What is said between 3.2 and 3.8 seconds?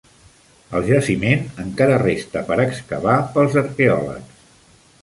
pels